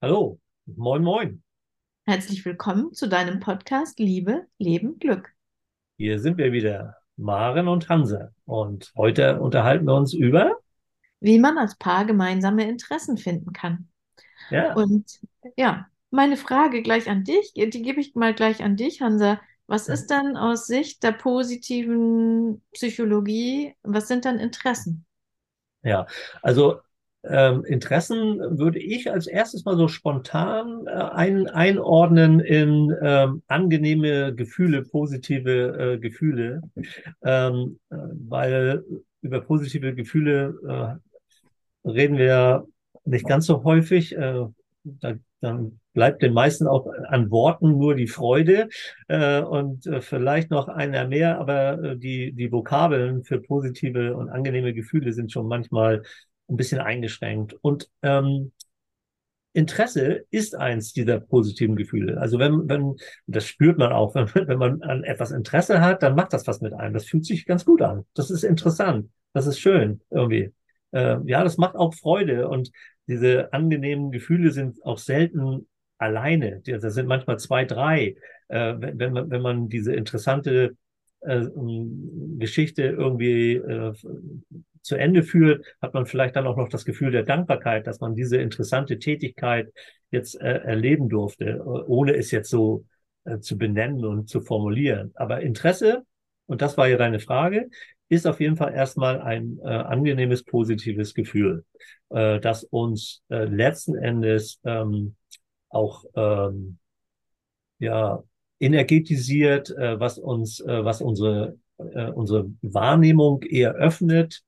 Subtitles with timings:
[0.00, 1.42] Hallo, moin, moin.
[2.04, 5.32] Herzlich willkommen zu deinem Podcast Liebe, Leben, Glück.
[5.98, 8.32] Hier sind wir wieder, Maren und Hanse.
[8.46, 10.56] Und heute unterhalten wir uns über,
[11.20, 13.88] Wie man als Paar gemeinsame Interessen finden kann.
[14.50, 15.20] ja, Und
[15.56, 19.40] ja, meine Frage gleich an dich, die gebe ich mal gleich an dich, Hansa.
[19.66, 25.06] Was ist dann aus Sicht der positiven Psychologie, was sind dann Interessen?
[25.82, 26.06] ja.
[26.42, 26.80] Also
[27.28, 34.34] ähm, Interessen würde ich als erstes mal so spontan äh, ein, einordnen in ähm, angenehme
[34.34, 36.62] Gefühle, positive äh, Gefühle,
[37.24, 37.96] ähm, äh,
[38.28, 38.84] weil
[39.22, 41.00] über positive Gefühle
[41.84, 42.66] äh, reden wir
[43.04, 44.16] nicht ganz so häufig.
[44.16, 44.46] Äh,
[44.84, 48.68] da, dann bleibt den meisten auch an Worten nur die Freude
[49.08, 54.28] äh, und äh, vielleicht noch einer mehr, aber äh, die, die Vokabeln für positive und
[54.28, 56.02] angenehme Gefühle sind schon manchmal
[56.48, 57.54] ein bisschen eingeschränkt.
[57.60, 58.52] Und ähm,
[59.52, 62.20] Interesse ist eins dieser positiven Gefühle.
[62.20, 66.14] Also wenn, wenn, das spürt man auch, wenn, wenn man an etwas Interesse hat, dann
[66.14, 66.94] macht das was mit einem.
[66.94, 68.04] Das fühlt sich ganz gut an.
[68.14, 69.10] Das ist interessant.
[69.32, 70.52] Das ist schön irgendwie.
[70.92, 72.70] Äh, ja, das macht auch Freude und
[73.08, 75.66] diese angenehmen Gefühle sind auch selten
[75.98, 76.60] alleine.
[76.66, 78.16] Das sind manchmal zwei, drei.
[78.48, 80.76] Äh, wenn, wenn man, wenn man diese interessante
[81.20, 81.46] äh,
[82.38, 83.92] Geschichte irgendwie äh,
[84.86, 88.14] zu Ende führt, hat man vielleicht dann auch noch das Gefühl der Dankbarkeit, dass man
[88.14, 89.72] diese interessante Tätigkeit
[90.10, 92.84] jetzt äh, erleben durfte, ohne es jetzt so
[93.24, 95.10] äh, zu benennen und zu formulieren.
[95.14, 96.04] Aber Interesse,
[96.46, 97.68] und das war ja deine Frage,
[98.08, 101.64] ist auf jeden Fall erstmal ein äh, angenehmes, positives Gefühl,
[102.10, 105.16] äh, das uns äh, letzten Endes ähm,
[105.68, 106.78] auch ähm,
[107.80, 108.22] ja
[108.60, 114.42] energetisiert, äh, was uns, äh, was unsere äh, unsere Wahrnehmung eher öffnet,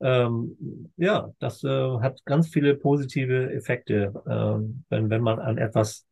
[0.00, 1.68] ähm, ja, das äh,
[2.00, 6.06] hat ganz viele positive Effekte, äh, wenn, wenn man an etwas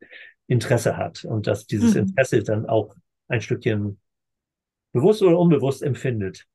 [0.47, 1.97] Interesse hat und dass dieses Mhm.
[1.97, 2.95] Interesse dann auch
[3.29, 4.01] ein Stückchen
[4.93, 6.47] bewusst oder unbewusst empfindet.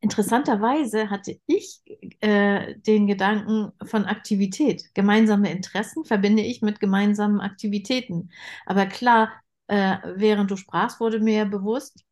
[0.00, 1.80] Interessanterweise hatte ich
[2.20, 4.84] äh, den Gedanken von Aktivität.
[4.94, 8.30] Gemeinsame Interessen verbinde ich mit gemeinsamen Aktivitäten.
[8.66, 9.32] Aber klar,
[9.66, 12.04] äh, während du sprachst, wurde mir ja bewusst,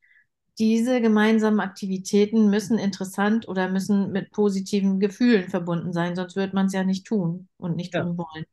[0.58, 6.66] diese gemeinsamen Aktivitäten müssen interessant oder müssen mit positiven Gefühlen verbunden sein, sonst wird man
[6.66, 8.00] es ja nicht tun und nicht Ja.
[8.00, 8.44] tun wollen.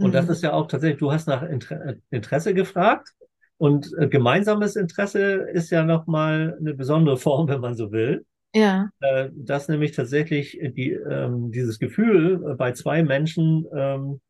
[0.00, 0.30] Und das Mhm.
[0.30, 3.10] ist ja auch tatsächlich, du hast nach Inter Interesse gefragt
[3.58, 8.26] und äh, gemeinsames Interesse ist ja nochmal eine besondere Form, wenn man so will.
[8.52, 8.90] Ja.
[9.00, 14.20] Äh, dass nämlich tatsächlich die, ähm, dieses Gefühl äh, bei zwei Menschen ähm,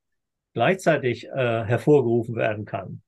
[0.54, 3.02] gleichzeitig äh, hervorgerufen werden kann.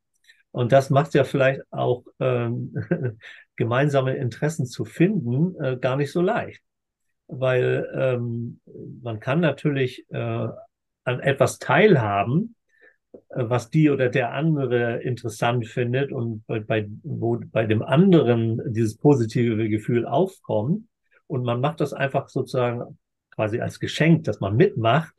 [0.53, 2.75] Und das macht ja vielleicht auch ähm,
[3.60, 6.62] gemeinsame Interessen zu finden äh, gar nicht so leicht,
[7.26, 8.59] weil ähm,
[9.03, 10.48] man kann natürlich äh,
[11.04, 12.56] an etwas teilhaben,
[13.12, 18.62] äh, was die oder der andere interessant findet und bei, bei, wo bei dem anderen
[18.72, 20.87] dieses positive Gefühl aufkommt.
[21.27, 22.98] Und man macht das einfach sozusagen
[23.31, 25.12] quasi als Geschenk, dass man mitmacht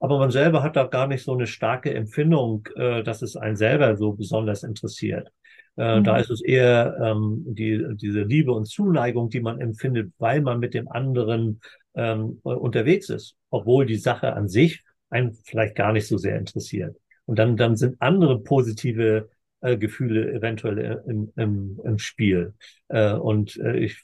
[0.00, 3.56] aber man selber hat da gar nicht so eine starke Empfindung, äh, dass es einen
[3.56, 5.28] selber so besonders interessiert.
[5.76, 6.18] Äh, da Mhm.
[6.18, 10.74] ist es eher ähm, die, diese Liebe und Zuneigung, die man empfindet, weil man mit
[10.74, 11.60] dem anderen
[11.94, 16.96] ähm, unterwegs ist, obwohl die Sache an sich einen vielleicht gar nicht so sehr interessiert.
[17.26, 19.28] Und dann, dann sind andere positive
[19.60, 22.54] äh, Gefühle eventuell im, im, im Spiel.
[22.88, 24.02] Äh, und äh, ich,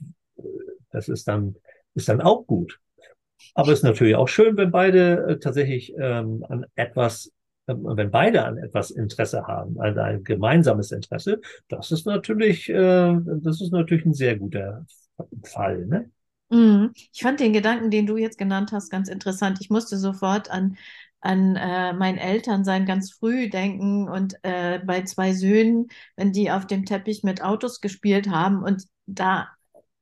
[0.90, 1.56] das ist dann,
[1.94, 2.80] ist dann auch gut.
[3.54, 7.32] Aber es ist natürlich auch schön, wenn beide äh, tatsächlich ähm, an etwas,
[7.66, 11.40] äh, wenn beide an etwas Interesse haben, also ein gemeinsames Interesse.
[11.68, 14.86] Das ist natürlich, äh, das ist natürlich ein sehr guter
[15.44, 16.10] Fall, ne?
[16.50, 16.92] Mhm.
[17.12, 19.58] Ich fand den Gedanken, den du jetzt genannt hast, ganz interessant.
[19.62, 20.76] Ich musste sofort an,
[21.20, 26.66] an äh, mein Elternsein ganz früh denken und äh, bei zwei Söhnen, wenn die auf
[26.66, 29.48] dem Teppich mit Autos gespielt haben und da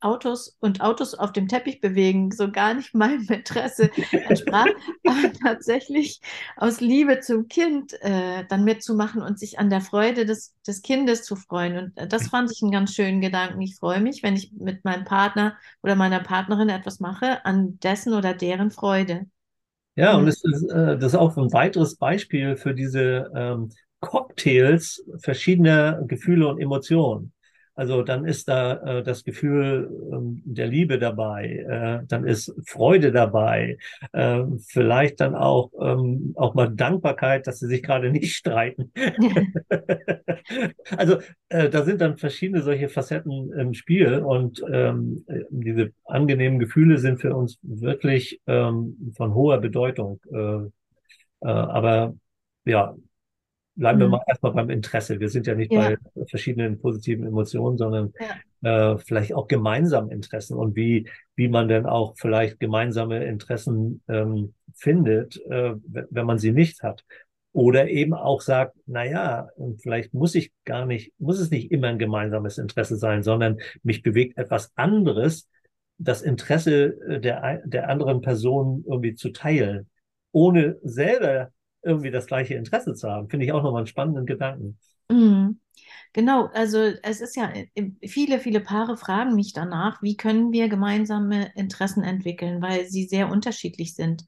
[0.00, 3.90] Autos und Autos auf dem Teppich bewegen, so gar nicht meinem Interesse
[4.22, 4.68] entsprach,
[5.04, 6.20] aber tatsächlich
[6.56, 11.22] aus Liebe zum Kind äh, dann mitzumachen und sich an der Freude des, des Kindes
[11.24, 11.76] zu freuen.
[11.78, 13.60] Und äh, das fand ich einen ganz schönen Gedanken.
[13.60, 18.14] Ich freue mich, wenn ich mit meinem Partner oder meiner Partnerin etwas mache, an dessen
[18.14, 19.26] oder deren Freude.
[19.96, 20.28] Ja, und Mhm.
[20.28, 23.70] es ist, äh, das ist auch ein weiteres Beispiel für diese ähm,
[24.00, 27.32] Cocktails verschiedener Gefühle und Emotionen.
[27.80, 31.64] Also dann ist da äh, das Gefühl ähm, der Liebe dabei,
[32.02, 33.78] äh, dann ist Freude dabei,
[34.12, 38.92] äh, vielleicht dann auch ähm, auch mal Dankbarkeit, dass sie sich gerade nicht streiten.
[40.96, 41.18] Also
[41.48, 47.20] äh, da sind dann verschiedene solche Facetten im Spiel und ähm, diese angenehmen Gefühle sind
[47.20, 50.20] für uns wirklich ähm, von hoher Bedeutung.
[50.32, 50.66] Äh,
[51.40, 52.14] äh, aber
[52.64, 52.96] ja,
[53.74, 55.20] bleiben wir mal erstmal beim Interesse.
[55.20, 55.96] Wir sind ja nicht ja.
[56.14, 58.12] bei verschiedenen positiven Emotionen, sondern
[58.62, 58.92] ja.
[58.92, 64.54] äh, vielleicht auch gemeinsamen Interessen und wie, wie man denn auch vielleicht gemeinsame Interessen ähm,
[64.74, 67.04] findet, äh, wenn man sie nicht hat.
[67.52, 69.48] Oder eben auch sagt, na ja,
[69.82, 74.02] vielleicht muss ich gar nicht, muss es nicht immer ein gemeinsames Interesse sein, sondern mich
[74.02, 75.48] bewegt etwas anderes,
[75.98, 79.88] das Interesse äh, der, der anderen Person irgendwie zu teilen,
[80.32, 81.50] ohne selber
[81.82, 83.28] irgendwie das gleiche Interesse zu haben.
[83.28, 84.78] Finde ich auch nochmal einen spannenden Gedanken.
[85.08, 85.60] Mhm.
[86.12, 87.52] Genau, also es ist ja,
[88.04, 93.30] viele, viele Paare fragen mich danach, wie können wir gemeinsame Interessen entwickeln, weil sie sehr
[93.30, 94.24] unterschiedlich sind.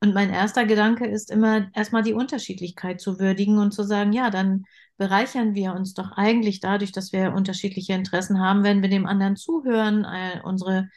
[0.00, 4.30] Und mein erster Gedanke ist immer, erstmal die Unterschiedlichkeit zu würdigen und zu sagen, ja,
[4.30, 4.64] dann
[4.96, 9.36] bereichern wir uns doch eigentlich dadurch, dass wir unterschiedliche Interessen haben, wenn wir dem anderen
[9.36, 10.88] zuhören, äh, unsere,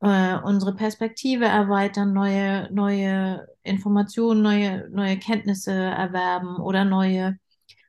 [0.00, 7.38] äh, unsere Perspektive erweitern, neue, neue Informationen, neue, neue Kenntnisse erwerben oder neue,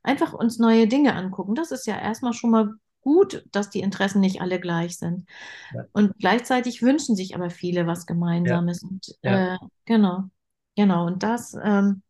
[0.04, 1.56] einfach uns neue Dinge angucken.
[1.56, 5.26] Das ist ja erstmal schon mal gut, dass die Interessen nicht alle gleich sind.
[5.74, 5.86] Ja.
[5.94, 8.82] Und gleichzeitig wünschen sich aber viele was Gemeinsames.
[8.82, 8.88] Ja.
[8.90, 9.54] Und, ja.
[9.56, 10.24] Äh, genau.
[10.76, 12.04] Genau, und das, ähm,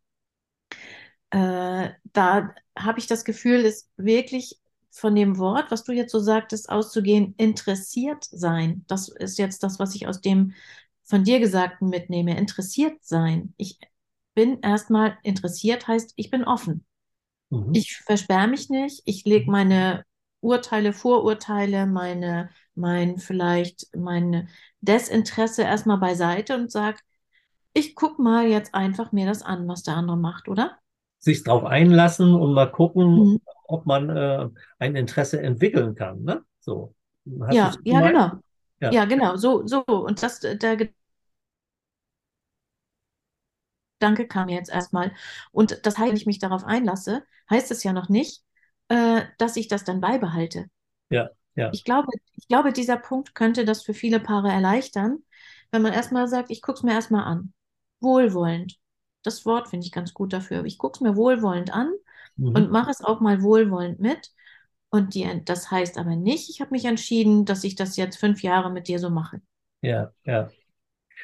[1.30, 4.58] äh, da habe ich das Gefühl, ist wirklich
[4.90, 8.84] von dem Wort, was du jetzt so sagtest, auszugehen, interessiert sein.
[8.88, 10.54] Das ist jetzt das, was ich aus dem
[11.04, 12.36] von dir Gesagten mitnehme.
[12.36, 13.54] Interessiert sein.
[13.56, 13.78] Ich
[14.34, 16.84] bin erstmal interessiert, heißt, ich bin offen.
[17.50, 17.70] Mhm.
[17.72, 19.02] Ich versperre mich nicht.
[19.04, 19.52] Ich lege mhm.
[19.52, 20.04] meine
[20.40, 24.48] Urteile, Vorurteile, meine, mein vielleicht mein
[24.80, 26.98] Desinteresse erstmal beiseite und sage,
[27.72, 30.78] ich guck mal jetzt einfach mir das an, was der andere macht, oder?
[31.18, 33.40] Sich darauf einlassen und mal gucken, mhm.
[33.64, 34.48] ob man äh,
[34.78, 36.22] ein Interesse entwickeln kann.
[36.22, 36.44] Ne?
[36.60, 36.94] So.
[37.40, 38.30] Hast ja, ja, genau.
[38.80, 38.92] Ja.
[38.92, 39.36] ja, genau.
[39.36, 39.84] So, so.
[39.84, 40.88] Und das, der
[43.98, 45.12] Gedanke kam jetzt erstmal.
[45.50, 48.42] Und das heißt, wenn ich mich darauf einlasse, heißt es ja noch nicht,
[48.88, 50.66] äh, dass ich das dann beibehalte.
[51.10, 51.70] Ja, ja.
[51.72, 55.18] Ich glaube, ich glaube, dieser Punkt könnte das für viele Paare erleichtern,
[55.70, 57.52] wenn man erstmal sagt, ich gucke es mir erstmal an
[58.00, 58.78] wohlwollend.
[59.22, 60.64] Das Wort finde ich ganz gut dafür.
[60.64, 61.92] Ich gucke es mir wohlwollend an
[62.36, 62.54] mhm.
[62.54, 64.32] und mache es auch mal wohlwollend mit.
[64.90, 68.42] Und die, das heißt aber nicht, ich habe mich entschieden, dass ich das jetzt fünf
[68.42, 69.40] Jahre mit dir so mache.
[69.82, 70.48] Ja, ja.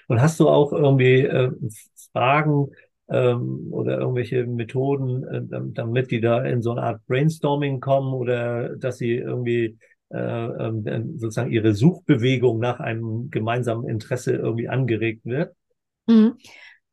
[0.08, 1.50] Und hast du auch irgendwie äh,
[2.12, 2.70] Fragen
[3.08, 8.76] ähm, oder irgendwelche Methoden, äh, damit die da in so eine Art Brainstorming kommen oder
[8.76, 9.78] dass sie irgendwie
[10.10, 15.54] äh, ähm, sozusagen ihre Suchbewegung nach einem gemeinsamen Interesse irgendwie angeregt wird?
[16.06, 16.36] Mhm.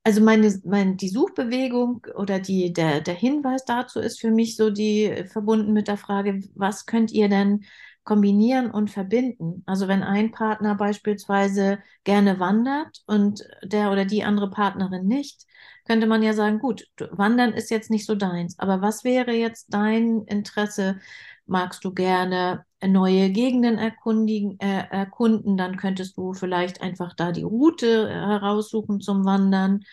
[0.03, 4.71] Also meine, meine, die Suchbewegung oder die, der, der Hinweis dazu ist für mich so
[4.71, 7.65] die äh, verbunden mit der Frage, was könnt ihr denn
[8.03, 9.61] kombinieren und verbinden?
[9.67, 15.45] Also wenn ein Partner beispielsweise gerne wandert und der oder die andere Partnerin nicht,
[15.85, 19.67] könnte man ja sagen, gut, wandern ist jetzt nicht so deins, aber was wäre jetzt
[19.69, 20.99] dein Interesse?
[21.45, 27.43] Magst du gerne neue Gegenden erkundigen, äh, erkunden, dann könntest du vielleicht einfach da die
[27.43, 29.83] Route äh, heraussuchen zum Wandern.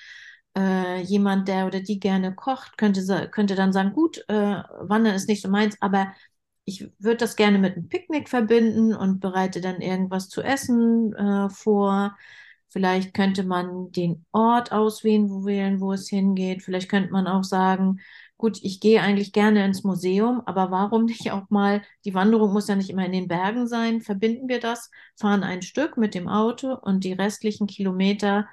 [0.56, 5.29] Äh, jemand, der oder die gerne kocht, könnte, könnte dann sagen, gut, äh, Wandern ist
[5.29, 6.08] nicht so meins, aber
[6.64, 11.49] ich würde das gerne mit einem Picknick verbinden und bereite dann irgendwas zu essen äh,
[11.50, 12.17] vor.
[12.69, 16.62] Vielleicht könnte man den Ort auswählen, wo wählen, wo es hingeht.
[16.62, 18.00] Vielleicht könnte man auch sagen,
[18.38, 22.68] gut, ich gehe eigentlich gerne ins Museum, aber warum nicht auch mal, die Wanderung muss
[22.68, 26.28] ja nicht immer in den Bergen sein, verbinden wir das, fahren ein Stück mit dem
[26.28, 28.47] Auto und die restlichen Kilometer,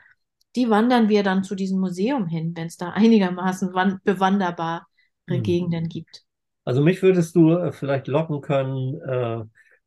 [0.56, 3.72] die wandern wir dann zu diesem Museum hin, wenn es da einigermaßen
[4.04, 4.86] bewanderbare
[5.28, 5.44] mhm.
[5.44, 6.24] Gegenden gibt.
[6.64, 9.44] Also mich würdest du äh, vielleicht locken können, äh,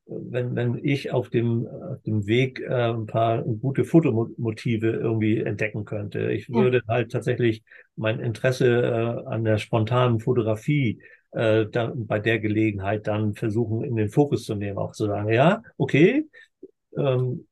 [0.09, 5.85] wenn, wenn ich auf dem, auf dem Weg äh, ein paar gute Fotomotive irgendwie entdecken
[5.85, 6.33] könnte.
[6.33, 6.83] Ich würde ja.
[6.89, 7.63] halt tatsächlich
[7.95, 11.01] mein Interesse äh, an der spontanen Fotografie
[11.33, 15.31] äh, dann bei der Gelegenheit dann versuchen in den Fokus zu nehmen, auch zu sagen,
[15.31, 16.27] ja, okay,
[16.97, 17.47] ähm,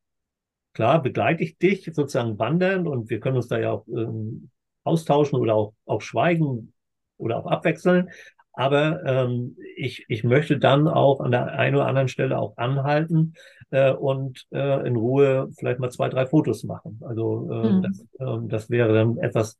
[0.72, 4.50] klar, begleite ich dich sozusagen wandern und wir können uns da ja auch ähm,
[4.82, 6.72] austauschen oder auch, auch schweigen
[7.18, 8.08] oder auch abwechseln.
[8.56, 13.34] Aber ähm, ich, ich möchte dann auch an der einen oder anderen Stelle auch anhalten
[13.70, 16.98] äh, und äh, in Ruhe vielleicht mal zwei, drei Fotos machen.
[17.06, 17.82] Also äh, mhm.
[17.82, 19.58] das, äh, das wäre dann etwas,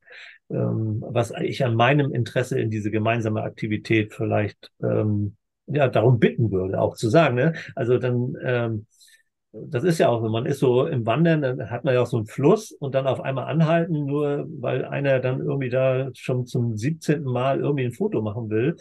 [0.49, 5.37] ähm, was ich an meinem Interesse in diese gemeinsame Aktivität vielleicht ähm,
[5.67, 7.35] ja darum bitten würde, auch zu sagen.
[7.35, 7.53] Ne?
[7.75, 8.87] Also dann ähm,
[9.69, 12.07] das ist ja auch, wenn man ist so im Wandern, dann hat man ja auch
[12.07, 16.47] so einen Fluss und dann auf einmal anhalten, nur weil einer dann irgendwie da schon
[16.47, 17.25] zum 17.
[17.25, 18.77] Mal irgendwie ein Foto machen will.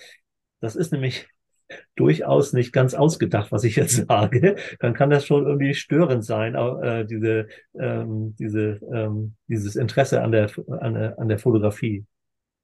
[0.60, 1.28] Das ist nämlich
[1.96, 4.56] durchaus nicht ganz ausgedacht, was ich jetzt sage.
[4.80, 7.48] Dann kann das schon irgendwie störend sein, äh, diese,
[7.80, 12.06] ähm, diese, ähm, dieses Interesse an der, an an der Fotografie.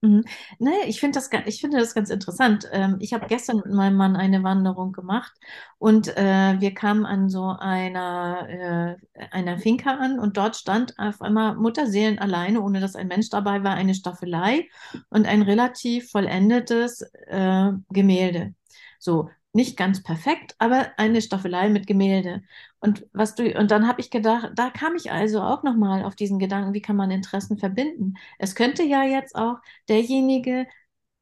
[0.03, 0.23] Mhm.
[0.57, 2.67] Nee, ich finde das, ich finde das ganz interessant.
[2.71, 5.31] Ähm, ich habe gestern mit meinem Mann eine Wanderung gemacht
[5.77, 11.21] und äh, wir kamen an so einer, äh, einer Finca an und dort stand auf
[11.21, 14.67] einmal Mutterseelen alleine, ohne dass ein Mensch dabei war, eine Staffelei
[15.11, 18.55] und ein relativ vollendetes äh, Gemälde.
[18.97, 22.43] So, nicht ganz perfekt, aber eine Staffelei mit Gemälde.
[22.79, 26.15] Und was du, und dann habe ich gedacht, da kam ich also auch nochmal auf
[26.15, 28.15] diesen Gedanken, wie kann man Interessen verbinden?
[28.39, 29.57] Es könnte ja jetzt auch
[29.89, 30.67] derjenige,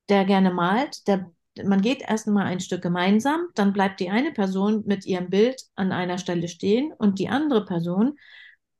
[0.10, 1.32] der gerne malt, der,
[1.64, 5.62] man geht erst mal ein Stück gemeinsam, dann bleibt die eine Person mit ihrem Bild
[5.76, 8.18] an einer Stelle stehen und die andere Person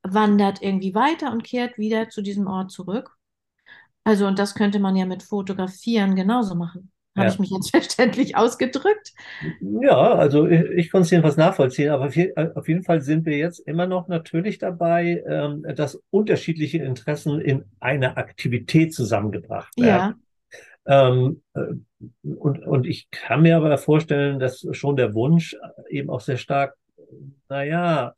[0.02, 3.16] wandert irgendwie weiter und kehrt wieder zu diesem Ort zurück.
[4.04, 6.90] Also, und das könnte man ja mit Fotografieren genauso machen.
[7.16, 7.40] Habe ich Ja.
[7.40, 9.12] mich jetzt verständlich ausgedrückt?
[9.60, 13.38] Ja, also ich, ich konnte es jedenfalls nachvollziehen, aber äh, auf jeden Fall sind wir
[13.38, 20.04] jetzt immer noch natürlich dabei, ähm, dass unterschiedliche Interessen in eine Aktivität zusammengebracht werden.
[20.08, 20.16] Ja,
[20.86, 21.60] Ähm, äh,
[22.24, 25.56] und, und ich kann mir aber vorstellen, dass schon der Wunsch
[25.90, 26.74] eben auch sehr stark,
[27.48, 28.14] naja,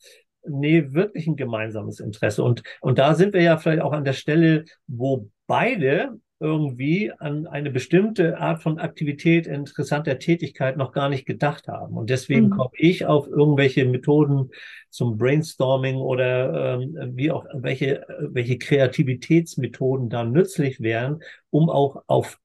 [0.46, 2.42] nee, wirklich ein gemeinsames Interesse.
[2.42, 7.46] Und, und da sind wir ja vielleicht auch an der Stelle, wo beide irgendwie an
[7.46, 11.96] eine bestimmte Art von Aktivität, interessanter Tätigkeit noch gar nicht gedacht haben.
[11.96, 12.50] Und deswegen mhm.
[12.50, 14.50] komme ich auf irgendwelche Methoden
[14.90, 21.20] zum Brainstorming oder ähm, wie auch welche, welche Kreativitätsmethoden da nützlich wären,
[21.50, 22.38] um auch auf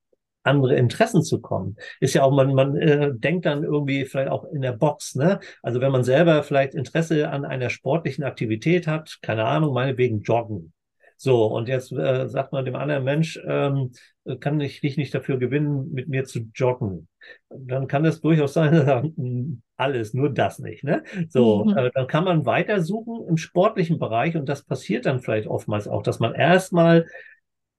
[0.44, 1.76] andere Interessen zu kommen.
[2.00, 5.40] Ist ja auch, man, man äh, denkt dann irgendwie vielleicht auch in der Box, ne?
[5.62, 10.74] Also wenn man selber vielleicht Interesse an einer sportlichen Aktivität hat, keine Ahnung, meinetwegen joggen.
[11.20, 13.92] So, und jetzt äh, sagt man dem anderen Mensch, ähm,
[14.40, 17.08] kann ich dich nicht dafür gewinnen, mit mir zu joggen.
[17.50, 20.84] Dann kann es durchaus sein, dass er "Hm, alles, nur das nicht.
[20.84, 21.04] Ne?
[21.30, 21.78] So, Mhm.
[21.78, 26.04] äh, dann kann man weitersuchen im sportlichen Bereich und das passiert dann vielleicht oftmals auch,
[26.04, 27.08] dass man erstmal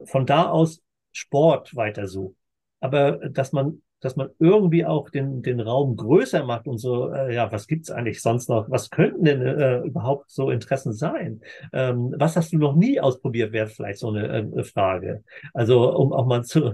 [0.04, 2.36] von da aus Sport weitersucht.
[2.80, 7.10] Aber äh, dass man, dass man irgendwie auch den, den Raum größer macht und so,
[7.12, 8.70] äh, ja, was gibt's eigentlich sonst noch?
[8.70, 11.40] Was könnten denn äh, überhaupt so Interessen sein?
[11.72, 15.24] Ähm, was hast du noch nie ausprobiert, wäre vielleicht so eine äh, Frage.
[15.54, 16.72] Also um auch mal zu,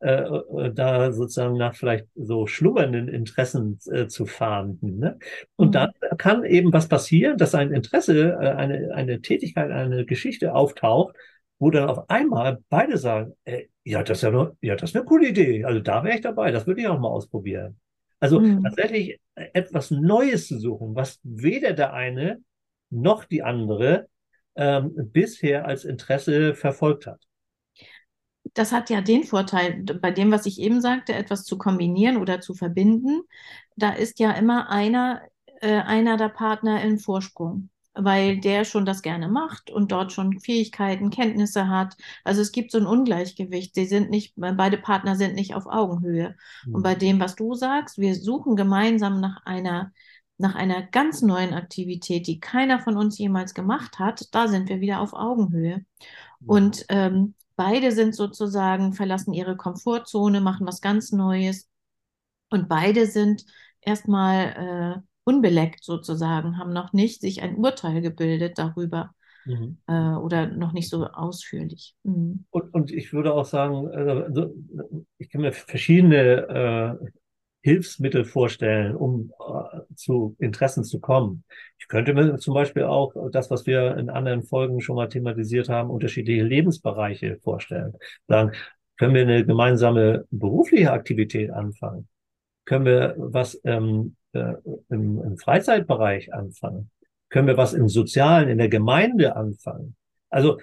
[0.00, 4.98] äh, äh, da sozusagen nach vielleicht so schlummernden Interessen äh, zu fahnden.
[4.98, 5.18] Ne?
[5.56, 6.16] Und dann Mhm.
[6.18, 11.14] kann eben was passieren, dass ein Interesse, äh, eine, eine Tätigkeit, eine Geschichte auftaucht,
[11.62, 14.96] wo dann auf einmal beide sagen, ey, ja, das ist ja nur, ja, das ist
[14.96, 15.64] eine coole Idee.
[15.64, 16.50] Also da wäre ich dabei.
[16.50, 17.80] Das würde ich auch mal ausprobieren.
[18.20, 18.62] Also Mhm.
[18.62, 22.42] tatsächlich etwas Neues zu suchen, was weder der eine
[22.90, 24.08] noch die andere
[24.56, 27.20] ähm, bisher als Interesse verfolgt hat.
[28.54, 32.40] Das hat ja den Vorteil, bei dem, was ich eben sagte, etwas zu kombinieren oder
[32.40, 33.22] zu verbinden,
[33.76, 35.22] da ist ja immer einer,
[35.60, 40.40] äh, einer der Partner im Vorsprung, weil der schon das gerne macht und dort schon
[40.40, 41.94] Fähigkeiten, Kenntnisse hat.
[42.24, 43.74] Also es gibt so ein Ungleichgewicht.
[43.74, 46.36] Sie sind nicht, beide Partner sind nicht auf Augenhöhe.
[46.70, 46.98] Und bei Mhm.
[46.98, 49.92] dem, was du sagst, wir suchen gemeinsam nach einer,
[50.38, 54.80] nach einer ganz neuen Aktivität, die keiner von uns jemals gemacht hat, da sind wir
[54.80, 55.84] wieder auf Augenhöhe.
[56.46, 61.68] Und ähm, beide sind sozusagen, verlassen ihre Komfortzone, machen was ganz Neues.
[62.50, 63.44] Und beide sind
[63.80, 69.14] erstmal äh, unbeleckt sozusagen, haben noch nicht sich ein Urteil gebildet darüber
[69.44, 69.78] Mhm.
[69.88, 71.94] äh, oder noch nicht so ausführlich.
[72.04, 72.44] Mhm.
[72.50, 74.54] Und, und ich würde auch sagen, also,
[75.18, 77.06] ich kann mir verschiedene äh,
[77.64, 81.44] Hilfsmittel vorstellen, um äh, zu Interessen zu kommen.
[81.78, 85.68] Ich könnte mir zum Beispiel auch das, was wir in anderen Folgen schon mal thematisiert
[85.68, 87.94] haben, unterschiedliche Lebensbereiche vorstellen.
[88.26, 88.52] Sagen,
[88.98, 92.08] können wir eine gemeinsame berufliche Aktivität anfangen?
[92.64, 94.54] Können wir was ähm, äh,
[94.88, 96.90] im, im Freizeitbereich anfangen?
[97.28, 99.96] Können wir was im Sozialen, in der Gemeinde anfangen?
[100.30, 100.58] Also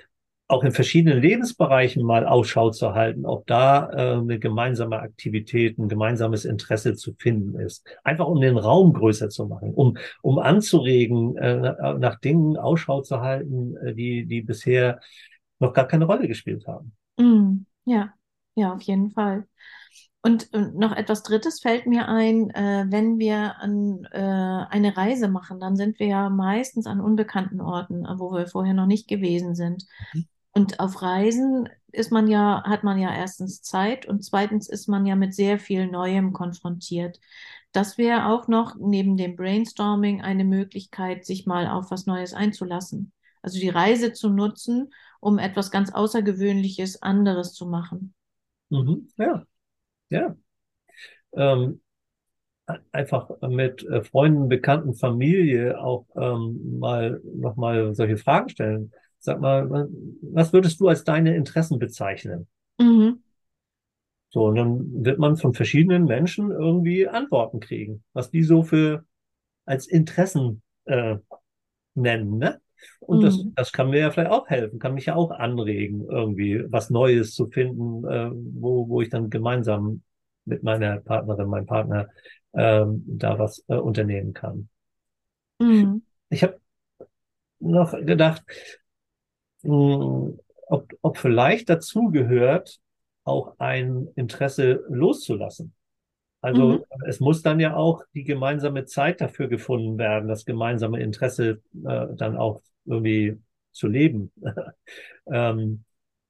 [0.50, 5.90] auch in verschiedenen Lebensbereichen mal Ausschau zu halten, ob da äh, eine gemeinsame Aktivität, ein
[5.90, 7.88] gemeinsames Interesse zu finden ist.
[8.04, 13.22] Einfach um den Raum größer zu machen, um, um anzuregen, äh, nach Dingen Ausschau zu
[13.22, 15.00] halten, äh, die, die bisher
[15.60, 16.94] noch gar keine Rolle gespielt haben.
[17.20, 17.68] Mhm.
[17.86, 18.14] Ja,
[18.56, 19.46] ja, auf jeden Fall.
[20.22, 25.62] Und, noch etwas Drittes fällt mir ein, äh, wenn wir an, äh, eine Reise machen,
[25.62, 29.86] dann sind wir ja meistens an unbekannten Orten, wo wir vorher noch nicht gewesen sind.
[30.52, 35.06] Und auf Reisen ist man ja, hat man ja erstens Zeit und zweitens ist man
[35.06, 37.20] ja mit sehr viel Neuem konfrontiert.
[37.72, 43.14] Das wäre auch noch neben dem Brainstorming eine Möglichkeit, sich mal auf was Neues einzulassen.
[43.42, 48.14] Also die Reise zu nutzen, um etwas ganz Außergewöhnliches anderes zu machen.
[48.70, 49.08] Mhm.
[49.18, 49.46] Ja,
[50.10, 50.36] ja.
[51.34, 51.82] Ähm,
[52.92, 58.92] einfach mit äh, Freunden, Bekannten, Familie auch ähm, mal nochmal solche Fragen stellen.
[59.20, 59.90] Sag mal,
[60.22, 62.48] was würdest du als deine Interessen bezeichnen?
[62.80, 63.22] Mhm.
[64.30, 69.06] So, und dann wird man von verschiedenen Menschen irgendwie Antworten kriegen, was die so für
[69.66, 71.18] als Interessen äh,
[71.96, 72.62] nennen, ne?
[73.00, 73.54] Und das, Mhm.
[73.56, 77.34] das kann mir ja vielleicht auch helfen, kann mich ja auch anregen, irgendwie was Neues
[77.34, 80.02] zu finden, äh, wo, wo ich dann gemeinsam
[80.46, 82.08] mit meiner Partnerin, meinem Partner
[82.54, 84.70] ähm, da was äh, unternehmen kann.
[85.60, 86.00] Mhm.
[86.30, 86.60] Ich habe
[87.60, 88.44] noch gedacht,
[89.64, 90.34] mh,
[90.68, 92.80] ob, ob vielleicht dazu gehört,
[93.24, 95.74] auch ein Interesse loszulassen.
[96.42, 96.48] Mhm.
[96.48, 101.62] Also es muss dann ja auch die gemeinsame Zeit dafür gefunden werden, das gemeinsame Interesse
[101.86, 103.38] äh, dann auch irgendwie
[103.72, 104.32] zu leben.
[105.32, 105.84] ähm,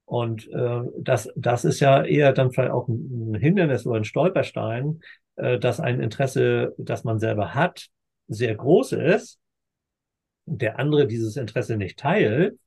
[0.06, 5.02] und äh, das, das ist ja eher dann vielleicht auch ein, Hindernis oder ein Stolperstein,
[5.36, 7.88] äh, dass ein Interesse, das man selber hat,
[8.28, 9.40] sehr groß ist
[10.46, 12.58] und der andere dieses Interesse nicht teilt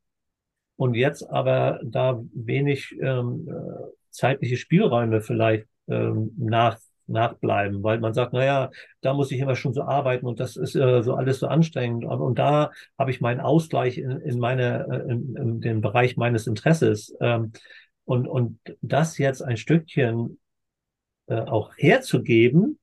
[0.76, 8.14] und jetzt aber da wenig ähm, äh, zeitliche Spielräume vielleicht ähm, nach, nachbleiben, weil man
[8.14, 11.38] sagt, naja, da muss ich immer schon so arbeiten und das ist äh, so alles
[11.40, 15.60] so anstrengend und, und da habe ich meinen Ausgleich in, in meine, äh, in, in
[15.60, 17.52] den Bereich meines Interesses ähm,
[18.04, 20.38] und, und das jetzt ein Stückchen
[21.26, 22.78] äh, auch herzugeben,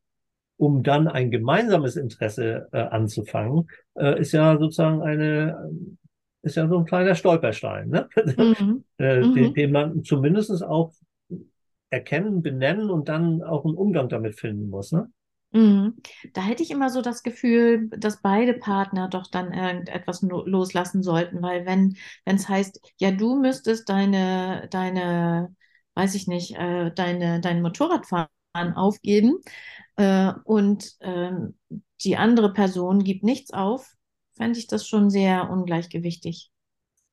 [0.57, 5.71] um dann ein gemeinsames Interesse äh, anzufangen, äh, ist ja sozusagen eine,
[6.41, 8.09] ist ja so ein kleiner Stolperstein, ne?
[8.37, 8.83] Mhm.
[8.97, 9.53] äh, den, Mhm.
[9.53, 10.93] den man zumindest auch
[11.89, 15.11] erkennen, benennen und dann auch einen Umgang damit finden muss, ne?
[15.51, 15.95] Mhm.
[16.33, 21.41] Da hätte ich immer so das Gefühl, dass beide Partner doch dann irgendetwas loslassen sollten,
[21.41, 25.55] weil wenn es heißt, ja, du müsstest deine deine,
[25.95, 28.29] weiß ich nicht, äh, deine dein Motorradfahren
[28.75, 29.39] aufgeben
[29.95, 31.57] äh, und ähm,
[32.03, 33.95] die andere Person gibt nichts auf,
[34.37, 36.51] fände ich das schon sehr ungleichgewichtig.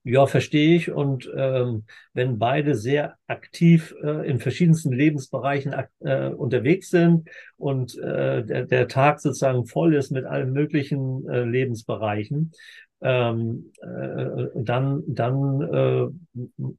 [0.09, 0.93] Ja, verstehe ich.
[0.93, 1.85] Und ähm,
[2.15, 8.87] wenn beide sehr aktiv äh, in verschiedensten Lebensbereichen äh, unterwegs sind und äh, der, der
[8.87, 12.53] Tag sozusagen voll ist mit allen möglichen äh, Lebensbereichen,
[13.01, 16.07] ähm, äh, dann, dann äh,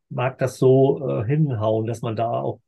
[0.08, 2.62] mag das so äh, hinhauen, dass man da auch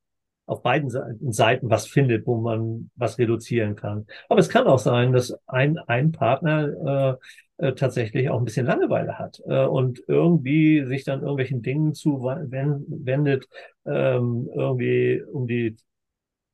[0.50, 4.08] auf beiden Seiten was findet, wo man was reduzieren kann.
[4.30, 7.20] Aber es kann auch sein, dass ein, ein Partner
[7.60, 11.94] äh, äh, tatsächlich auch ein bisschen Langeweile hat äh, und irgendwie sich dann irgendwelchen Dingen
[11.94, 13.48] zuwendet,
[13.86, 15.76] ähm, irgendwie um die,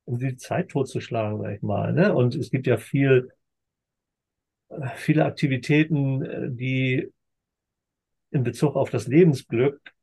[0.03, 1.93] um die Zeit totzuschlagen, sag ich mal.
[1.93, 2.13] Ne?
[2.13, 3.29] Und es gibt ja viel,
[4.95, 7.09] viele Aktivitäten, äh, die
[8.31, 9.94] in Bezug auf das Lebensglück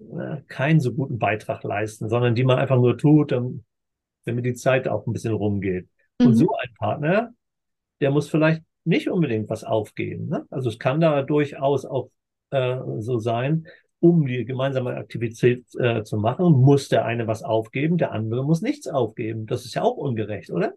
[0.00, 3.32] äh, keinen so guten Beitrag leisten, sondern die man einfach nur tut,
[4.24, 5.88] damit die Zeit auch ein bisschen rumgeht.
[6.22, 6.36] Und Mhm.
[6.36, 7.32] so ein Partner,
[8.00, 10.28] der muss vielleicht nicht unbedingt was aufgeben.
[10.28, 10.46] Ne?
[10.50, 12.10] Also es kann da durchaus auch
[12.50, 13.66] äh, so sein,
[14.00, 18.62] um die gemeinsame Aktivität äh, zu machen, muss der eine was aufgeben, der andere muss
[18.62, 19.46] nichts aufgeben.
[19.46, 20.74] Das ist ja auch ungerecht, oder?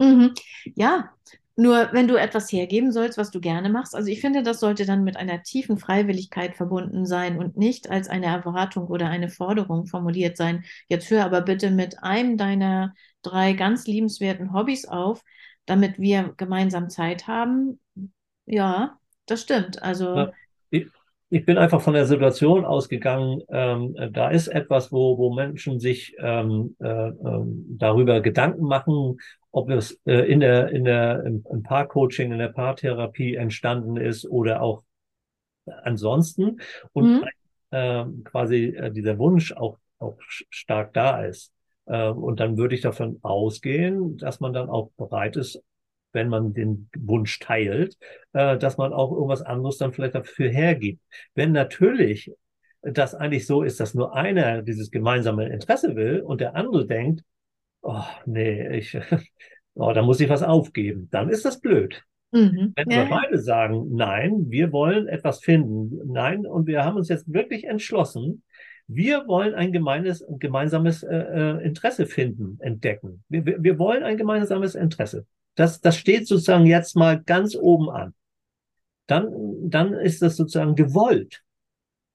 [0.00, 0.34] Mhm.
[0.74, 1.12] Ja,
[1.56, 4.86] nur wenn du etwas hergeben sollst, was du gerne machst, also ich finde, das sollte
[4.86, 9.86] dann mit einer tiefen Freiwilligkeit verbunden sein und nicht als eine Erwartung oder eine Forderung
[9.86, 10.64] formuliert sein.
[10.88, 15.22] Jetzt hör aber bitte mit einem deiner drei ganz liebenswerten Hobbys auf,
[15.66, 17.80] damit wir gemeinsam Zeit haben.
[18.46, 19.82] Ja, das stimmt.
[19.82, 20.34] Also, Ja.
[21.34, 26.14] Ich, bin einfach von der Situation ausgegangen, ähm, da ist etwas, wo, wo Menschen sich
[26.18, 29.18] ähm, äh, ähm, darüber Gedanken machen,
[29.50, 34.26] ob es äh, in der, in der, im, im Paarcoaching, in der Paartherapie entstanden ist
[34.26, 34.82] oder auch
[35.82, 36.60] ansonsten
[36.92, 37.24] und mhm.
[37.70, 41.52] äh, quasi äh, dieser Wunsch auch, auch stark da ist.
[41.86, 45.62] Äh, und dann würde ich davon ausgehen, dass man dann auch bereit ist,
[46.14, 47.96] wenn man den Wunsch teilt,
[48.32, 51.02] äh, dass man auch irgendwas anderes dann vielleicht dafür hergibt.
[51.34, 52.32] Wenn natürlich
[52.82, 57.22] das eigentlich so ist, dass nur einer dieses gemeinsame Interesse will und der andere denkt,
[57.82, 58.96] oh nee, ich,
[59.74, 62.02] oh, da muss ich was aufgeben, dann ist das blöd.
[62.32, 62.72] Mhm.
[62.74, 63.08] Wenn Ja, ja.
[63.08, 68.42] beide sagen, nein, wir wollen etwas finden, nein, und wir haben uns jetzt wirklich entschlossen,
[68.86, 73.24] wir wollen ein gemeines, gemeinsames äh, äh, Interesse finden, entdecken.
[73.28, 75.26] Wir, wir, wir wollen ein gemeinsames Interesse.
[75.54, 78.14] Das, das steht sozusagen jetzt mal ganz oben an.
[79.06, 79.30] Dann,
[79.70, 81.42] dann ist das sozusagen gewollt.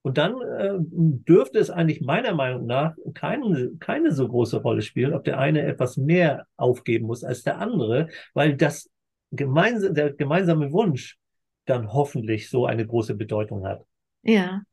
[0.01, 5.13] Und dann äh, dürfte es eigentlich meiner Meinung nach keine, keine so große Rolle spielen,
[5.13, 8.89] ob der eine etwas mehr aufgeben muss als der andere, weil das
[9.31, 11.17] gemeinsam, der gemeinsame Wunsch
[11.65, 13.85] dann hoffentlich so eine große Bedeutung hat.
[14.23, 14.63] Ja.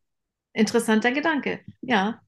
[0.52, 1.60] Interessanter Gedanke.
[1.82, 2.20] Ja.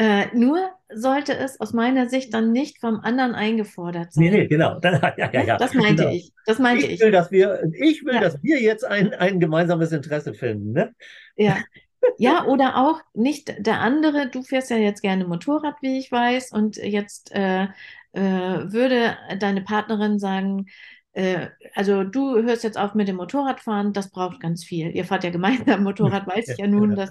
[0.00, 4.48] Äh, nur sollte es aus meiner Sicht dann nicht vom anderen eingefordert Nee, nee, sein.
[4.48, 4.80] genau.
[4.82, 6.10] Ja, ja, Ja, ja, das meinte genau.
[6.14, 6.32] ich.
[6.46, 7.00] Das meinte Ich ich.
[7.00, 10.72] will, dass wir, ich will, Ja, dass wir jetzt ein, ein gemeinsames Interesse finden.
[10.72, 10.94] Ne?
[11.36, 11.56] ja.
[12.16, 16.52] Ja, oder auch nicht der andere, du fährst ja jetzt gerne Motorrad, wie ich weiß,
[16.52, 17.64] und jetzt äh,
[18.12, 20.66] äh, würde deine Partnerin sagen,
[21.12, 24.90] äh, also du hörst jetzt auf mit dem Motorradfahren, das braucht ganz viel.
[24.96, 27.10] Ihr fahrt ja gemeinsam Motorrad, weiß ich ja nun, Ja, dass,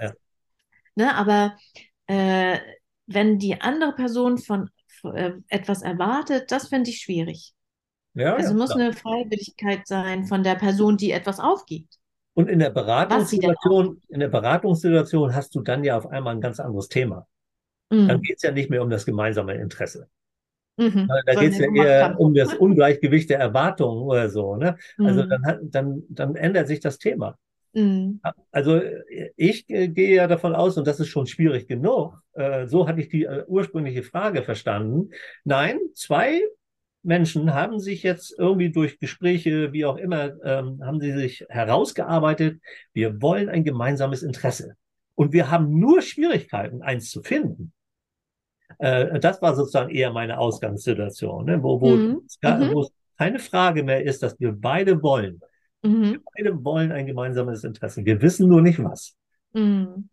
[0.95, 1.57] ne, aber
[2.07, 2.59] äh,
[3.09, 4.69] wenn die andere Person von
[5.03, 7.53] äh, etwas erwartet, das finde ich schwierig.
[8.13, 8.79] Ja, ja, Also muss klar.
[8.85, 11.97] eine Freiwilligkeit sein von der Person, die etwas aufgibt,
[12.33, 12.69] Und in der.
[12.71, 17.27] Beratungssituation, in der Beratungssituation hast du dann ja auf einmal ein ganz anderes Thema.
[18.05, 18.21] Dann Mhm.
[18.21, 20.09] geht es ja nicht mehr um das gemeinsame Interesse.
[20.77, 21.19] Mhm.
[21.25, 24.55] Da geht es ja eher um das Ungleichgewicht der Erwartungen oder so.
[24.55, 24.77] Ne?
[25.01, 25.29] Also Mhm.
[25.29, 27.37] dann, dann, dann ändert sich das Thema.
[27.79, 28.21] Mhm.
[28.51, 28.81] Also
[29.37, 33.01] ich äh, gehe ja davon aus, und das ist schon schwierig genug, äh, so hatte
[33.01, 35.11] ich die äh, ursprüngliche Frage verstanden.
[35.43, 36.41] Nein, zwei
[37.03, 42.59] Menschen haben sich jetzt irgendwie durch Gespräche, wie auch immer, ähm, haben sie sich herausgearbeitet,
[42.93, 44.75] wir wollen ein gemeinsames Interesse.
[45.15, 47.73] Und wir haben nur Schwierigkeiten, eins zu finden.
[48.79, 51.63] Äh, das war sozusagen eher meine Ausgangssituation, ne?
[51.63, 52.21] wo, wo, Mhm.
[52.25, 52.71] es Mhm.
[52.73, 55.41] wo es keine Frage mehr ist, dass wir beide wollen.
[55.81, 56.21] Mhm.
[56.35, 58.05] Beide wollen ein gemeinsames Interesse.
[58.05, 59.15] Wir wissen nur nicht was.
[59.53, 60.09] Mhm.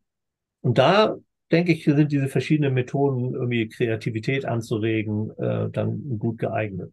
[0.61, 1.16] Und da
[1.52, 6.92] denke ich, sind diese verschiedenen Methoden, irgendwie Kreativität anzuregen, äh, dann gut geeignet.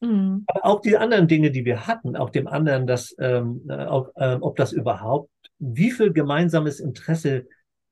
[0.00, 0.44] Mhm.
[0.46, 4.12] Aber auch die anderen Dinge, die wir hatten, auch dem anderen, dass, ähm, äh, ob,
[4.16, 7.46] ähm, ob das überhaupt, wie viel gemeinsames Interesse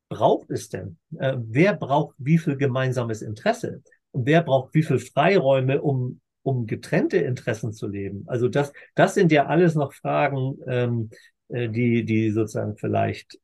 [0.08, 0.98] braucht es denn?
[1.18, 3.82] Äh, wer braucht wie viel gemeinsames Interesse?
[4.10, 8.24] Und wer braucht wie viel Freiräume, um, um getrennte Interessen zu leben?
[8.26, 11.10] Also das, das sind ja alles noch Fragen, ähm,
[11.48, 13.38] äh, die, die sozusagen vielleicht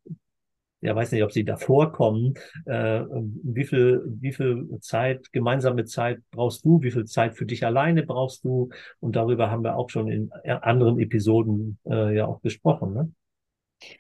[0.81, 2.35] ja, weiß nicht, ob sie davor kommen.
[2.65, 3.01] Äh,
[3.43, 6.81] wie viel, wie viel Zeit, gemeinsame Zeit brauchst du?
[6.83, 8.69] Wie viel Zeit für dich alleine brauchst du?
[9.01, 12.95] Und darüber haben wir auch schon in anderen Episoden äh, ja auch gesprochen.
[12.95, 13.13] Ne?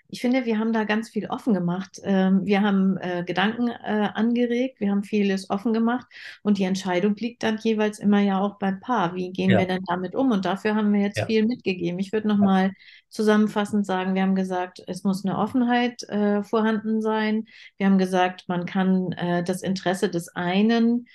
[0.08, 2.00] Ich finde, wir haben da ganz viel offen gemacht.
[2.02, 6.06] Ähm, wir haben äh, Gedanken äh, angeregt, wir haben vieles offen gemacht
[6.42, 9.14] und die Entscheidung liegt dann jeweils immer ja auch beim Paar.
[9.14, 10.32] Wie gehen wir Ja, denn damit um?
[10.32, 11.98] Und dafür haben wir jetzt ja, viel mitgegeben.
[12.00, 12.72] Ich würde nochmal
[13.08, 17.44] zusammenfassend sagen, wir haben gesagt, es muss eine Offenheit äh, vorhanden sein.
[17.76, 21.06] Wir haben gesagt, man kann äh, das Interesse des einen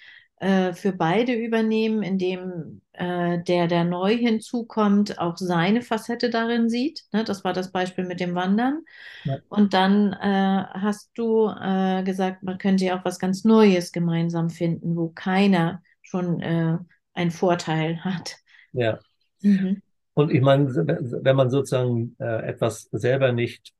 [0.73, 7.03] für beide übernehmen, indem äh, der, der neu hinzukommt, auch seine Facette darin sieht.
[7.13, 7.23] Ne?
[7.23, 8.83] Das war das Beispiel mit dem Wandern.
[9.23, 13.91] ja, Und dann äh, hast du äh, gesagt, man könnte ja auch was ganz Neues
[13.91, 16.77] gemeinsam finden, wo keiner schon äh,
[17.13, 18.35] einen Vorteil hat.
[18.73, 18.99] ja.
[19.43, 19.81] Mhm.
[20.13, 23.73] Und ich meine, wenn man sozusagen äh, etwas selber nicht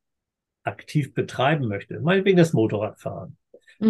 [0.63, 3.37] aktiv betreiben möchte, meinetwegen das Motorradfahren,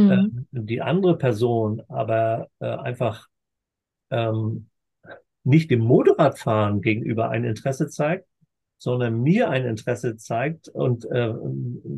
[0.08, 0.48] äh, Mhm.
[0.52, 3.28] die andere Person aber äh, einfach
[4.12, 4.70] ähm,
[5.44, 8.28] nicht dem Motorradfahren gegenüber ein Interesse zeigt,
[8.78, 11.34] sondern mir ein Interesse zeigt und äh,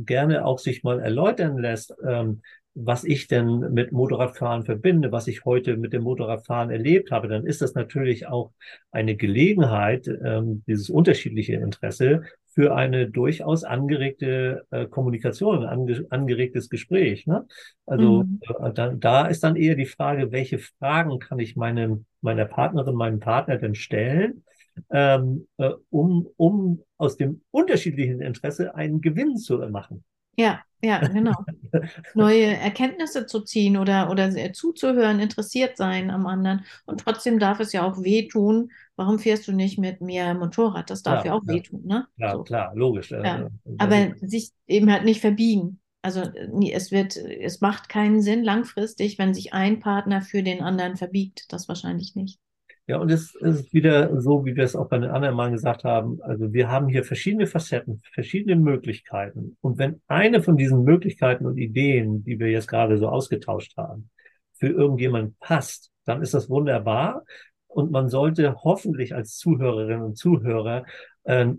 [0.06, 2.42] gerne auch sich mal erläutern lässt, ähm,
[2.76, 7.46] was ich denn mit Motorradfahren verbinde, was ich heute mit dem Motorradfahren erlebt habe, dann
[7.46, 8.52] ist das natürlich auch
[8.92, 12.24] eine Gelegenheit, ähm, dieses unterschiedliche Interesse
[12.56, 17.28] für eine durchaus angeregte äh, Kommunikation, ange angeregtes Gespräch.
[17.28, 17.46] Ne?
[17.86, 18.39] Also Mhm.
[18.41, 22.96] äh, da, da ist dann eher die Frage, welche Fragen kann ich meinem, meiner Partnerin,
[22.96, 24.44] meinem Partner denn stellen,
[24.89, 30.04] ähm, äh, um, um aus dem unterschiedlichen Interesse einen Gewinn zu machen.
[30.38, 31.34] Ja, ja, genau.
[32.13, 36.65] Neue Erkenntnisse zu ziehen oder, oder zuzuhören, interessiert sein am anderen.
[36.86, 38.71] Und trotzdem darf es ja auch wehtun.
[38.95, 40.89] Warum fährst du nicht mit mir Motorrad?
[40.89, 42.08] Das darf Klar, ja auch ja, wehtun, ne?
[42.17, 42.43] klar, So.
[42.43, 43.12] klar, logisch.
[43.12, 45.80] Äh, Ja, ist, aber sich eben halt nicht verbiegen.
[46.02, 50.62] Also äh, es wird, es macht keinen Sinn langfristig, wenn sich ein Partner für den
[50.62, 51.45] anderen verbiegt.
[51.52, 52.39] Das wahrscheinlich nicht.
[52.88, 55.84] Ja, und es ist wieder so, wie wir es auch bei den anderen Mal gesagt
[55.84, 56.21] haben.
[56.21, 59.58] Also wir haben hier verschiedene Facetten, verschiedene Möglichkeiten.
[59.62, 64.12] Und wenn eine von diesen Möglichkeiten und Ideen, die wir jetzt gerade so ausgetauscht haben,
[64.54, 67.24] für irgendjemand passt, dann ist das wunderbar.
[67.67, 70.86] Und man sollte hoffentlich als Zuhörerinnen und Zuhörer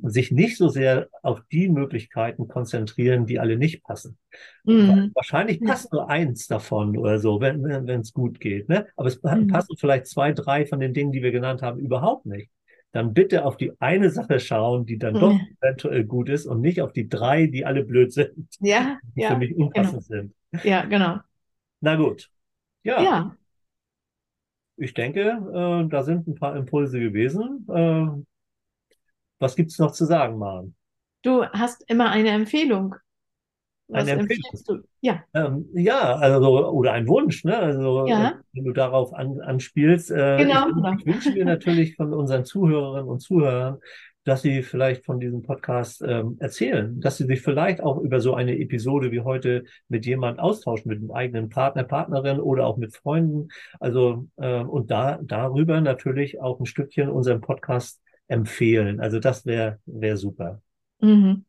[0.04, 4.18] sich nicht so sehr auf die Möglichkeiten konzentrieren, die alle nicht passen.
[4.64, 5.14] Mhm.
[5.14, 8.68] wahrscheinlich passt nur eins davon oder so, wenn wenn es gut geht.
[8.68, 8.86] Ne?
[8.96, 9.48] Aber es Mhm.
[9.48, 12.50] passen vielleicht zwei, drei von den Dingen, die wir genannt haben, überhaupt nicht.
[12.92, 16.60] Dann bitte auf die eine Sache schauen, die dann doch Ja, eventuell gut ist und
[16.60, 19.92] nicht auf die drei, die alle blöd sind, ja, die für ja, mich genau.
[19.94, 20.34] unpassend sind.
[20.62, 21.20] Ja, genau.
[21.80, 22.30] Na gut.
[22.84, 23.36] Ja, Ja,
[24.76, 27.66] ich denke, äh, da sind ein paar Impulse gewesen.
[27.68, 28.06] Äh,
[29.38, 30.74] was gibt's noch zu sagen, Maren?
[31.26, 32.94] du hast immer eine Empfehlung.
[33.88, 34.42] Was Eine Empfehlung.
[34.44, 34.78] empfiehlst du?
[35.00, 37.56] Ja, Ähm, ja, also, oder ein Wunsch, ne?
[37.56, 40.10] Also, äh, ja, wenn du darauf an, anspielst.
[40.10, 40.92] Äh, ich, genau, genau.
[40.98, 43.78] ich wünsche mir natürlich von unseren Zuhörerinnen und Zuhörern,
[44.24, 48.34] dass Sie vielleicht von diesem Podcast ähm, erzählen, dass Sie sich vielleicht auch über so
[48.34, 52.96] eine Episode wie heute mit jemand austauschen, mit einem eigenen Partner, Partnerin oder auch mit
[52.96, 53.50] Freunden.
[53.78, 59.00] Also äh, und da darüber natürlich auch ein Stückchen unseren Podcast empfehlen.
[59.00, 60.60] Also das wäre wäre super.
[61.00, 61.44] Mhm.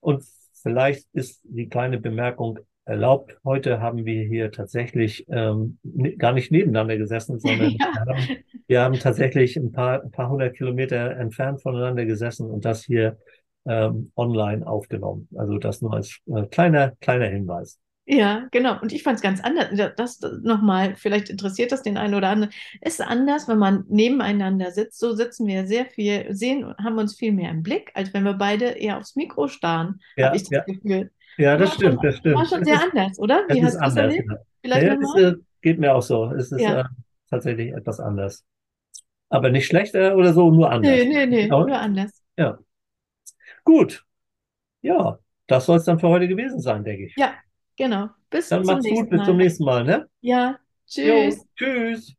[0.00, 3.36] Und vielleicht ist die kleine Bemerkung erlaubt.
[3.44, 5.78] Heute haben wir hier tatsächlich ähm,
[6.18, 7.78] gar nicht nebeneinander gesessen, sondern ja.
[7.78, 12.64] wir, haben, wir, haben, tatsächlich ein paar, ein paar hundert Kilometer entfernt voneinander gesessen und
[12.64, 13.18] das hier
[13.66, 15.28] ähm, online aufgenommen.
[15.34, 17.78] Also das nur als äh, kleiner, kleiner Hinweis.
[18.06, 18.78] Ja, genau.
[18.82, 19.68] Und ich fand es ganz anders.
[19.96, 22.52] Das, das nochmal, vielleicht interessiert das den einen oder anderen.
[22.82, 24.98] Ist anders, wenn man nebeneinander sitzt.
[24.98, 28.34] So sitzen wir sehr viel, sehen, haben uns viel mehr im Blick, als wenn wir
[28.34, 30.64] beide eher aufs Mikro starren, ja, habe ich das ja.
[30.64, 31.10] Gefühl.
[31.38, 32.36] Ja, das stimmt, schon, das stimmt.
[32.36, 33.44] War schon sehr ist, anders, oder?
[33.48, 34.28] Wie hast du es erlebt?
[34.30, 34.36] Ja.
[34.60, 36.30] Vielleicht ja, es, äh, geht mir auch so.
[36.32, 36.80] Es ist Ja.
[36.82, 36.84] äh,
[37.30, 38.44] tatsächlich etwas anders.
[39.30, 40.92] Aber nicht schlechter oder so, nur anders.
[40.92, 42.22] Nee, nee, nee, Aber- nur anders.
[42.36, 42.58] Ja.
[43.64, 44.04] Gut.
[44.82, 47.14] Ja, das soll es dann für heute gewesen sein, denke ich.
[47.16, 47.32] Ja,
[47.76, 48.10] genau.
[48.30, 49.24] Bis Dann zum macht's nächsten gut, bis Mal.
[49.24, 50.08] zum nächsten Mal, ne?
[50.22, 50.58] Ja,
[51.00, 51.46] Jo, tschüss.
[51.56, 52.12] tschüss.